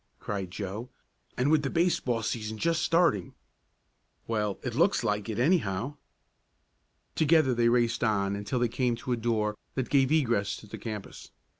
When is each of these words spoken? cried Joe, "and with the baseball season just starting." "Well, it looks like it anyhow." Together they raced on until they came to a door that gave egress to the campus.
cried 0.19 0.49
Joe, 0.49 0.89
"and 1.37 1.51
with 1.51 1.61
the 1.61 1.69
baseball 1.69 2.23
season 2.23 2.57
just 2.57 2.81
starting." 2.81 3.35
"Well, 4.25 4.59
it 4.63 4.73
looks 4.73 5.03
like 5.03 5.29
it 5.29 5.37
anyhow." 5.37 5.97
Together 7.13 7.53
they 7.53 7.69
raced 7.69 8.03
on 8.03 8.35
until 8.35 8.57
they 8.57 8.67
came 8.67 8.95
to 8.95 9.11
a 9.11 9.15
door 9.15 9.55
that 9.75 9.91
gave 9.91 10.11
egress 10.11 10.55
to 10.55 10.65
the 10.65 10.79
campus. 10.79 11.29